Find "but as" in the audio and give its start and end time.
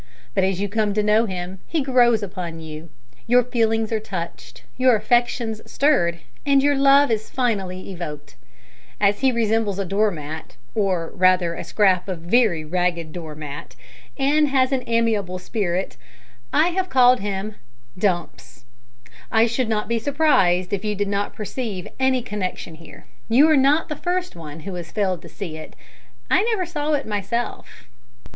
0.33-0.59